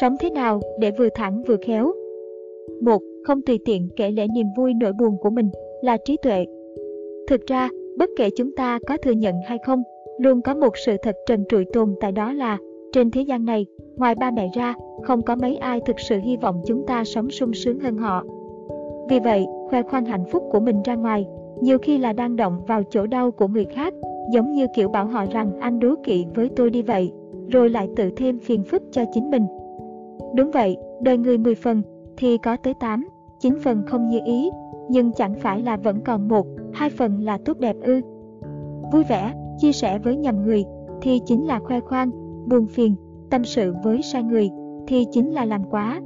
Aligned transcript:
Sống 0.00 0.16
thế 0.20 0.30
nào 0.30 0.60
để 0.78 0.90
vừa 0.90 1.08
thẳng 1.14 1.42
vừa 1.46 1.56
khéo? 1.66 1.92
1. 2.80 3.02
Không 3.24 3.42
tùy 3.42 3.58
tiện 3.64 3.88
kể 3.96 4.10
lể 4.10 4.26
niềm 4.34 4.46
vui 4.56 4.74
nỗi 4.74 4.92
buồn 4.92 5.16
của 5.20 5.30
mình 5.30 5.50
là 5.82 5.96
trí 6.04 6.16
tuệ. 6.22 6.44
Thực 7.28 7.46
ra, 7.46 7.68
bất 7.98 8.10
kể 8.16 8.30
chúng 8.36 8.54
ta 8.56 8.78
có 8.86 8.96
thừa 8.96 9.10
nhận 9.10 9.34
hay 9.46 9.58
không, 9.66 9.82
luôn 10.18 10.42
có 10.42 10.54
một 10.54 10.76
sự 10.86 10.96
thật 11.02 11.16
trần 11.26 11.44
trụi 11.48 11.64
tồn 11.72 11.94
tại 12.00 12.12
đó 12.12 12.32
là 12.32 12.58
trên 12.92 13.10
thế 13.10 13.20
gian 13.20 13.44
này, 13.44 13.66
ngoài 13.96 14.14
ba 14.14 14.30
mẹ 14.30 14.48
ra, 14.54 14.74
không 15.02 15.22
có 15.22 15.36
mấy 15.36 15.56
ai 15.56 15.80
thực 15.86 16.00
sự 16.00 16.18
hy 16.18 16.36
vọng 16.36 16.62
chúng 16.66 16.86
ta 16.86 17.04
sống 17.04 17.30
sung 17.30 17.54
sướng 17.54 17.80
hơn 17.80 17.96
họ. 17.96 18.24
Vì 19.10 19.20
vậy, 19.20 19.46
khoe 19.68 19.82
khoang 19.82 20.04
hạnh 20.04 20.24
phúc 20.30 20.42
của 20.52 20.60
mình 20.60 20.82
ra 20.82 20.94
ngoài, 20.94 21.26
nhiều 21.60 21.78
khi 21.78 21.98
là 21.98 22.12
đang 22.12 22.36
động 22.36 22.60
vào 22.66 22.82
chỗ 22.90 23.06
đau 23.06 23.30
của 23.30 23.48
người 23.48 23.64
khác, 23.64 23.94
giống 24.32 24.52
như 24.52 24.66
kiểu 24.76 24.88
bảo 24.88 25.06
họ 25.06 25.24
rằng 25.30 25.50
anh 25.60 25.80
đố 25.80 25.94
kỵ 26.04 26.24
với 26.34 26.50
tôi 26.56 26.70
đi 26.70 26.82
vậy, 26.82 27.12
rồi 27.48 27.70
lại 27.70 27.88
tự 27.96 28.10
thêm 28.16 28.38
phiền 28.38 28.62
phức 28.64 28.82
cho 28.90 29.04
chính 29.12 29.30
mình. 29.30 29.46
Đúng 30.36 30.50
vậy, 30.50 30.76
đời 31.02 31.18
người 31.18 31.38
10 31.38 31.54
phần, 31.54 31.82
thì 32.16 32.38
có 32.38 32.56
tới 32.56 32.74
8, 32.74 33.08
9 33.40 33.54
phần 33.64 33.82
không 33.86 34.08
như 34.08 34.20
ý, 34.24 34.50
nhưng 34.88 35.12
chẳng 35.12 35.34
phải 35.34 35.62
là 35.62 35.76
vẫn 35.76 36.00
còn 36.00 36.28
một, 36.28 36.46
hai 36.72 36.90
phần 36.90 37.20
là 37.20 37.38
tốt 37.44 37.58
đẹp 37.58 37.76
ư. 37.82 38.00
Vui 38.92 39.04
vẻ, 39.04 39.34
chia 39.58 39.72
sẻ 39.72 39.98
với 39.98 40.16
nhầm 40.16 40.42
người, 40.42 40.64
thì 41.02 41.20
chính 41.26 41.46
là 41.46 41.58
khoe 41.58 41.80
khoang, 41.80 42.10
buồn 42.48 42.66
phiền, 42.66 42.94
tâm 43.30 43.44
sự 43.44 43.74
với 43.84 44.02
sai 44.02 44.22
người, 44.22 44.50
thì 44.86 45.04
chính 45.12 45.30
là 45.30 45.44
làm 45.44 45.64
quá. 45.70 46.00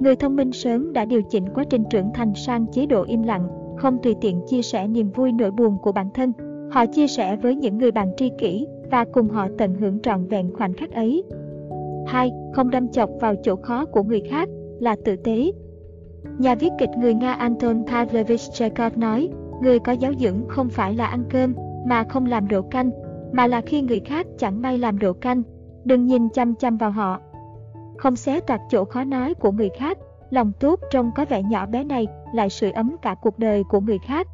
Người 0.00 0.16
thông 0.16 0.36
minh 0.36 0.52
sớm 0.52 0.92
đã 0.92 1.04
điều 1.04 1.22
chỉnh 1.22 1.44
quá 1.54 1.64
trình 1.64 1.84
trưởng 1.90 2.10
thành 2.14 2.32
sang 2.34 2.66
chế 2.66 2.86
độ 2.86 3.02
im 3.02 3.22
lặng, 3.22 3.48
không 3.76 3.98
tùy 4.02 4.14
tiện 4.20 4.40
chia 4.46 4.62
sẻ 4.62 4.88
niềm 4.88 5.10
vui 5.10 5.32
nỗi 5.32 5.50
buồn 5.50 5.78
của 5.82 5.92
bản 5.92 6.10
thân. 6.14 6.32
Họ 6.70 6.86
chia 6.86 7.06
sẻ 7.06 7.36
với 7.36 7.56
những 7.56 7.78
người 7.78 7.90
bạn 7.90 8.12
tri 8.16 8.30
kỷ 8.38 8.66
và 8.90 9.04
cùng 9.12 9.28
họ 9.28 9.48
tận 9.58 9.74
hưởng 9.74 10.00
trọn 10.00 10.26
vẹn 10.26 10.50
khoảnh 10.54 10.72
khắc 10.72 10.92
ấy. 10.92 11.24
2. 12.08 12.32
Không 12.52 12.70
đâm 12.70 12.88
chọc 12.88 13.10
vào 13.20 13.34
chỗ 13.42 13.56
khó 13.56 13.84
của 13.84 14.02
người 14.02 14.22
khác 14.30 14.48
là 14.80 14.96
tử 15.04 15.16
tế. 15.16 15.52
Nhà 16.38 16.54
viết 16.54 16.70
kịch 16.78 16.90
người 16.98 17.14
Nga 17.14 17.32
Anton 17.32 17.86
Pavlovich 17.86 18.40
Chekhov 18.52 18.96
nói, 18.96 19.28
người 19.62 19.78
có 19.78 19.92
giáo 19.92 20.12
dưỡng 20.18 20.48
không 20.48 20.68
phải 20.68 20.94
là 20.94 21.06
ăn 21.06 21.24
cơm 21.30 21.54
mà 21.86 22.04
không 22.04 22.26
làm 22.26 22.48
độ 22.48 22.62
canh, 22.62 22.90
mà 23.32 23.46
là 23.46 23.60
khi 23.60 23.82
người 23.82 24.00
khác 24.00 24.26
chẳng 24.38 24.62
may 24.62 24.78
làm 24.78 24.98
độ 24.98 25.12
canh, 25.12 25.42
đừng 25.84 26.06
nhìn 26.06 26.28
chăm 26.28 26.54
chăm 26.54 26.76
vào 26.76 26.90
họ. 26.90 27.20
Không 27.96 28.16
xé 28.16 28.40
toạc 28.40 28.60
chỗ 28.70 28.84
khó 28.84 29.04
nói 29.04 29.34
của 29.34 29.52
người 29.52 29.70
khác, 29.78 29.98
lòng 30.30 30.52
tốt 30.60 30.80
trông 30.90 31.10
có 31.16 31.24
vẻ 31.28 31.42
nhỏ 31.42 31.66
bé 31.66 31.84
này 31.84 32.06
lại 32.34 32.50
sưởi 32.50 32.70
ấm 32.70 32.96
cả 33.02 33.14
cuộc 33.22 33.38
đời 33.38 33.64
của 33.70 33.80
người 33.80 33.98
khác. 33.98 34.26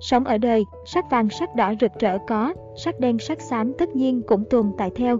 Sống 0.00 0.24
ở 0.24 0.38
đời, 0.38 0.64
sắc 0.86 1.04
vàng 1.10 1.28
sắc 1.30 1.54
đỏ 1.54 1.74
rực 1.80 1.92
rỡ 1.98 2.18
có, 2.26 2.54
sắc 2.76 3.00
đen 3.00 3.18
sắc 3.18 3.40
xám 3.40 3.72
tất 3.78 3.96
nhiên 3.96 4.22
cũng 4.26 4.44
tồn 4.50 4.72
tại 4.78 4.90
theo. 4.96 5.18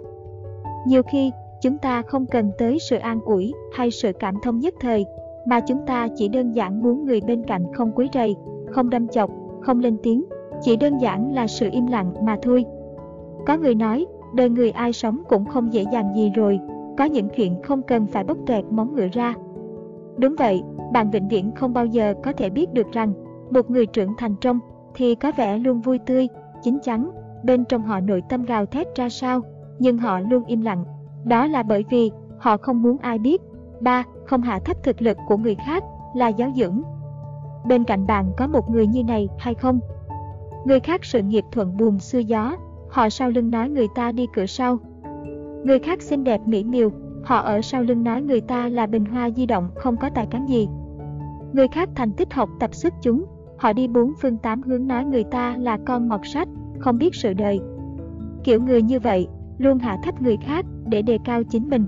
Nhiều 0.87 1.03
khi, 1.03 1.31
chúng 1.65 1.79
ta 1.79 2.03
không 2.03 2.27
cần 2.27 2.51
tới 2.59 2.79
sự 2.79 2.97
an 2.97 3.21
ủi 3.21 3.55
hay 3.73 3.91
sự 3.91 4.13
cảm 4.13 4.35
thông 4.43 4.59
nhất 4.59 4.75
thời, 4.81 5.07
mà 5.47 5.61
chúng 5.61 5.87
ta 5.87 6.09
chỉ 6.17 6.29
đơn 6.29 6.53
giản 6.53 6.83
muốn 6.83 7.05
người 7.05 7.21
bên 7.21 7.43
cạnh 7.47 7.65
không 7.73 7.93
quấy 7.93 8.09
rầy, 8.13 8.37
không 8.71 8.91
đâm 8.91 9.09
chọc, 9.09 9.31
không 9.63 9.81
lên 9.81 9.97
tiếng, 10.03 10.25
chỉ 10.61 10.77
đơn 10.77 10.99
giản 10.99 11.35
là 11.35 11.47
sự 11.47 11.69
im 11.73 11.87
lặng 11.87 12.15
mà 12.23 12.37
thôi. 12.43 12.65
Có 13.47 13.57
người 13.57 13.75
nói, 13.75 14.07
đời 14.35 14.51
người 14.51 14.71
ai 14.71 14.93
sống 14.93 15.23
cũng 15.29 15.45
không 15.45 15.73
dễ 15.73 15.85
dàng 15.93 16.15
gì 16.17 16.33
rồi, 16.35 16.61
có 16.99 17.05
những 17.05 17.29
chuyện 17.37 17.63
không 17.63 17.83
cần 17.83 18.07
phải 18.07 18.25
bốc 18.25 18.39
tuẹt 18.47 18.65
móng 18.71 18.95
ngựa 18.95 19.09
ra. 19.13 19.35
Đúng 20.17 20.35
vậy, 20.39 20.63
bạn 20.93 21.11
vĩnh 21.11 21.29
viễn 21.29 21.53
không 21.55 21.73
bao 21.73 21.87
giờ 21.87 22.15
có 22.25 22.33
thể 22.33 22.51
biết 22.51 22.73
được 22.73 22.93
rằng, 22.93 23.13
một 23.51 23.71
người 23.71 23.87
trưởng 23.87 24.15
thành 24.19 24.35
trong 24.41 24.61
thì 24.95 25.15
có 25.15 25.33
vẻ 25.37 25.59
luôn 25.59 25.81
vui 25.81 25.99
tươi, 25.99 26.29
chín 26.63 26.79
chắn, 26.83 27.11
bên 27.45 27.65
trong 27.65 27.83
họ 27.83 28.01
nội 28.01 28.23
tâm 28.29 28.45
gào 28.45 28.67
thét 28.67 28.97
ra 28.97 29.09
sao, 29.09 29.41
nhưng 29.79 29.99
họ 29.99 30.21
luôn 30.21 30.45
im 30.45 30.61
lặng. 30.61 30.85
Đó 31.25 31.47
là 31.47 31.63
bởi 31.63 31.85
vì 31.91 32.11
họ 32.39 32.57
không 32.57 32.83
muốn 32.83 32.99
ai 32.99 33.19
biết. 33.19 33.43
3. 33.81 34.05
Không 34.27 34.43
hạ 34.43 34.59
thấp 34.65 34.77
thực 34.83 35.03
lực 35.03 35.17
của 35.29 35.37
người 35.37 35.55
khác 35.67 35.85
là 36.15 36.29
giáo 36.29 36.51
dưỡng. 36.57 36.83
Bên 37.67 37.85
cạnh 37.85 38.07
bạn 38.07 38.33
có 38.37 38.47
một 38.47 38.71
người 38.71 38.87
như 38.87 39.05
này 39.05 39.29
hay 39.39 39.55
không? 39.55 39.81
Người 40.65 40.81
khác 40.81 41.05
sự 41.05 41.23
nghiệp 41.23 41.45
thuận 41.53 41.77
buồm 41.77 41.99
xưa 41.99 42.19
gió, 42.19 42.57
họ 42.89 43.09
sau 43.09 43.31
lưng 43.31 43.51
nói 43.51 43.69
người 43.69 43.87
ta 43.95 44.13
đi 44.13 44.27
cửa 44.35 44.47
sau. 44.47 44.79
Người 45.65 45.79
khác 45.79 46.03
xinh 46.03 46.25
đẹp 46.25 46.41
mỹ 46.47 46.65
miều, 46.65 46.91
họ 47.25 47.37
ở 47.37 47.61
sau 47.63 47.83
lưng 47.83 48.05
nói 48.05 48.23
người 48.23 48.41
ta 48.41 48.69
là 48.69 48.87
bình 48.87 49.05
hoa 49.05 49.31
di 49.31 49.47
động 49.47 49.71
không 49.75 49.97
có 49.97 50.11
tài 50.15 50.27
cán 50.27 50.47
gì. 50.49 50.69
Người 51.53 51.69
khác 51.69 51.89
thành 51.95 52.13
tích 52.13 52.33
học 52.33 52.49
tập 52.61 52.75
xuất 52.75 52.95
chúng, 53.03 53.25
họ 53.57 53.73
đi 53.73 53.89
bốn 53.89 54.13
phương 54.23 54.37
tám 54.37 54.63
hướng 54.63 54.87
nói 54.87 55.05
người 55.05 55.25
ta 55.25 55.57
là 55.57 55.79
con 55.87 56.09
mọt 56.09 56.21
sách, 56.25 56.49
không 56.79 56.99
biết 56.99 57.15
sự 57.15 57.35
đời. 57.35 57.61
Kiểu 58.45 58.63
người 58.63 58.83
như 58.83 59.01
vậy, 59.01 59.29
luôn 59.59 59.79
hạ 59.79 59.97
thấp 60.05 60.23
người 60.23 60.37
khác 60.47 60.65
để 60.89 61.03
đề 61.03 61.19
cao 61.25 61.43
chính 61.51 61.69
mình. 61.69 61.85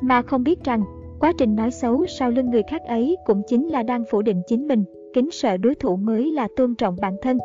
Mà 0.00 0.22
không 0.22 0.44
biết 0.44 0.64
rằng, 0.64 0.82
quá 1.20 1.32
trình 1.38 1.56
nói 1.56 1.70
xấu 1.70 2.06
sau 2.06 2.30
lưng 2.30 2.50
người 2.50 2.62
khác 2.70 2.82
ấy 2.88 3.16
cũng 3.26 3.42
chính 3.46 3.68
là 3.68 3.82
đang 3.82 4.04
phủ 4.10 4.22
định 4.22 4.42
chính 4.46 4.68
mình, 4.68 4.84
kính 5.14 5.30
sợ 5.30 5.56
đối 5.56 5.74
thủ 5.74 5.96
mới 5.96 6.30
là 6.32 6.48
tôn 6.56 6.74
trọng 6.74 6.96
bản 7.00 7.16
thân. 7.22 7.38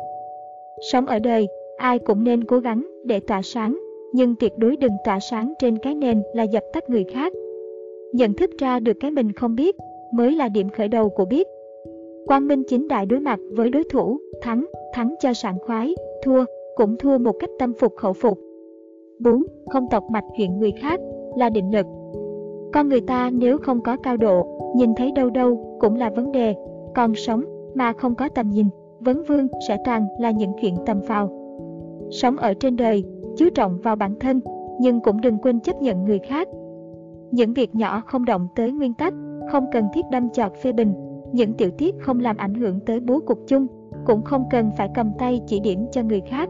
Sống 0.92 1.06
ở 1.06 1.18
đời, 1.18 1.48
ai 1.76 1.98
cũng 1.98 2.24
nên 2.24 2.44
cố 2.44 2.58
gắng 2.58 2.86
để 3.04 3.20
tỏa 3.20 3.42
sáng, 3.42 3.78
nhưng 4.12 4.34
tuyệt 4.40 4.52
đối 4.58 4.76
đừng 4.76 4.92
tỏa 5.04 5.20
sáng 5.20 5.52
trên 5.58 5.78
cái 5.78 5.94
nền 5.94 6.22
là 6.34 6.42
dập 6.42 6.62
tắt 6.72 6.90
người 6.90 7.04
khác. 7.04 7.32
Nhận 8.12 8.34
thức 8.34 8.50
ra 8.58 8.80
được 8.80 8.96
cái 9.00 9.10
mình 9.10 9.32
không 9.32 9.54
biết 9.54 9.76
mới 10.12 10.34
là 10.34 10.48
điểm 10.48 10.68
khởi 10.68 10.88
đầu 10.88 11.08
của 11.08 11.24
biết. 11.24 11.46
Quang 12.26 12.48
Minh 12.48 12.62
chính 12.68 12.88
đại 12.88 13.06
đối 13.06 13.20
mặt 13.20 13.40
với 13.52 13.70
đối 13.70 13.84
thủ, 13.84 14.18
thắng, 14.42 14.66
thắng 14.92 15.14
cho 15.20 15.32
sảng 15.32 15.58
khoái, 15.58 15.94
thua, 16.24 16.44
cũng 16.76 16.96
thua 16.96 17.18
một 17.18 17.32
cách 17.40 17.50
tâm 17.58 17.72
phục 17.78 17.96
khẩu 17.96 18.12
phục. 18.12 18.47
4. 19.18 19.42
Không 19.66 19.88
tọc 19.90 20.10
mạch 20.10 20.24
chuyện 20.36 20.58
người 20.58 20.72
khác 20.72 21.00
là 21.36 21.48
định 21.50 21.72
lực. 21.72 21.86
Con 22.72 22.88
người 22.88 23.00
ta 23.00 23.30
nếu 23.32 23.58
không 23.58 23.80
có 23.80 23.96
cao 23.96 24.16
độ, 24.16 24.46
nhìn 24.76 24.94
thấy 24.94 25.12
đâu 25.12 25.30
đâu 25.30 25.78
cũng 25.80 25.96
là 25.96 26.10
vấn 26.10 26.32
đề, 26.32 26.54
còn 26.94 27.14
sống 27.14 27.44
mà 27.74 27.92
không 27.92 28.14
có 28.14 28.28
tầm 28.28 28.50
nhìn, 28.50 28.66
vấn 29.00 29.22
vương 29.28 29.48
sẽ 29.68 29.78
toàn 29.84 30.06
là 30.18 30.30
những 30.30 30.52
chuyện 30.60 30.74
tầm 30.86 31.00
phào. 31.02 31.30
Sống 32.10 32.36
ở 32.36 32.54
trên 32.54 32.76
đời, 32.76 33.04
chú 33.36 33.48
trọng 33.54 33.78
vào 33.82 33.96
bản 33.96 34.14
thân, 34.20 34.40
nhưng 34.80 35.00
cũng 35.00 35.20
đừng 35.20 35.38
quên 35.38 35.60
chấp 35.60 35.82
nhận 35.82 36.04
người 36.04 36.18
khác. 36.18 36.48
Những 37.30 37.52
việc 37.52 37.74
nhỏ 37.74 38.02
không 38.06 38.24
động 38.24 38.48
tới 38.56 38.72
nguyên 38.72 38.94
tắc, 38.94 39.14
không 39.50 39.66
cần 39.72 39.84
thiết 39.94 40.04
đâm 40.10 40.30
chọt 40.30 40.52
phê 40.62 40.72
bình, 40.72 40.94
những 41.32 41.52
tiểu 41.52 41.70
tiết 41.70 41.94
không 42.00 42.20
làm 42.20 42.36
ảnh 42.36 42.54
hưởng 42.54 42.80
tới 42.86 43.00
bố 43.00 43.20
cục 43.26 43.38
chung, 43.46 43.66
cũng 44.06 44.22
không 44.22 44.44
cần 44.50 44.70
phải 44.76 44.88
cầm 44.94 45.12
tay 45.18 45.40
chỉ 45.46 45.60
điểm 45.60 45.86
cho 45.92 46.02
người 46.02 46.20
khác. 46.20 46.48